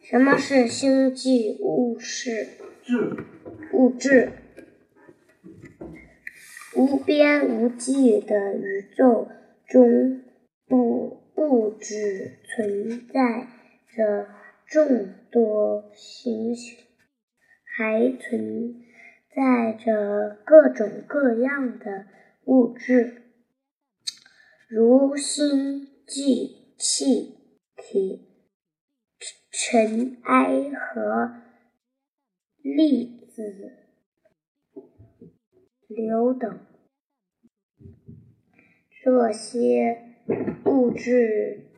[0.00, 2.46] 什么是星际物质？
[2.82, 3.24] 质。
[3.72, 4.32] 物质，
[6.76, 9.28] 无边无际的宇宙
[9.66, 10.22] 中，
[10.66, 13.48] 不不只存在
[13.94, 14.28] 着
[14.66, 16.78] 众多星星，
[17.76, 18.76] 还存
[19.34, 22.06] 在着各种各样的
[22.44, 23.22] 物质，
[24.68, 27.38] 如星际气
[27.76, 28.28] 体、
[29.50, 31.42] 尘埃和
[32.62, 33.86] 粒子
[35.88, 36.66] 流等。
[39.02, 40.02] 这些
[40.64, 41.70] 物质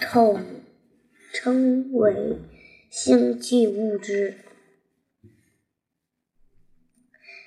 [0.00, 0.62] 统
[1.32, 2.38] 称为
[2.88, 4.49] 星际物质。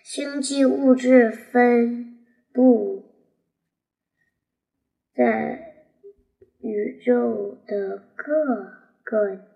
[0.04, 3.06] 星际物质分布
[5.16, 5.88] 在
[6.60, 9.48] 宇宙的各个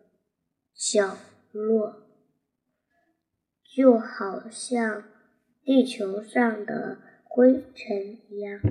[0.74, 1.18] 角
[1.52, 2.08] 落，
[3.62, 5.04] 就好像
[5.66, 8.62] 地球上的灰尘一样，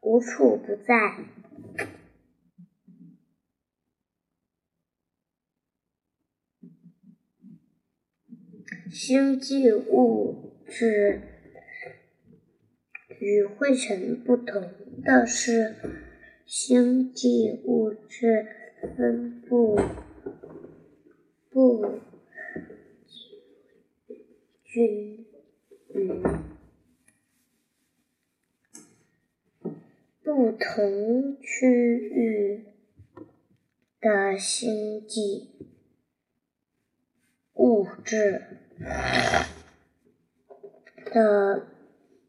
[0.00, 1.24] 无处不在。
[8.94, 11.20] 星际物质
[13.18, 14.70] 与灰尘不同
[15.02, 15.74] 的是，
[16.46, 18.46] 星际物质
[18.96, 19.76] 分布
[21.50, 21.98] 不
[24.62, 25.26] 均
[25.92, 26.22] 匀，
[30.22, 32.66] 不同区域
[34.00, 35.53] 的星际
[37.84, 38.40] 物质
[41.12, 41.66] 的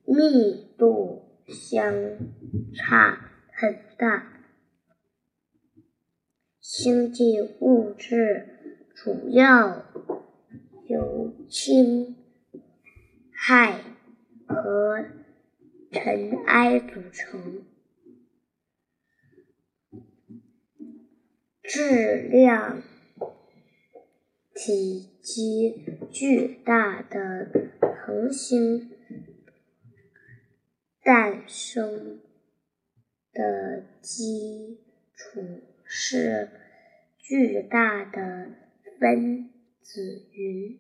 [0.03, 1.93] 密度相
[2.73, 4.33] 差很大。
[6.59, 9.85] 星际物质主要
[10.89, 12.17] 由氢、
[13.31, 13.79] 氦
[14.45, 15.05] 和
[15.91, 17.63] 尘埃组成，
[21.63, 22.81] 质量、
[24.57, 27.51] 体积巨大的
[27.81, 28.89] 恒星
[31.03, 32.21] 诞生
[33.33, 34.79] 的基
[35.13, 36.49] 础是
[37.19, 38.53] 巨大的
[38.97, 39.49] 分
[39.81, 40.79] 子云，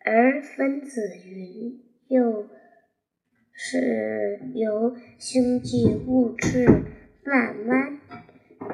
[0.00, 2.50] 而分子云又
[3.52, 6.66] 是由星际物质
[7.24, 8.00] 慢慢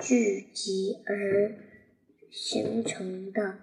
[0.00, 1.69] 聚集而
[2.30, 3.56] 形成的。